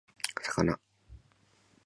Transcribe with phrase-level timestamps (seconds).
[0.41, 0.79] 魚